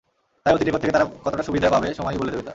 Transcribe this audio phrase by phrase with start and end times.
[0.45, 2.49] তাই অতীত রেকর্ড থেকে তারা কতটা সুবিধা পাবে সময়ই বলে দেবে তা।